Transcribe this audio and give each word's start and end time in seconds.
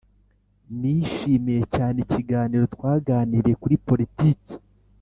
nishimiye 0.79 1.61
cyane 1.75 1.97
ikiganiro 2.05 2.65
twaganiriye 2.75 3.55
kuri 3.63 3.75
politiki. 3.87 4.53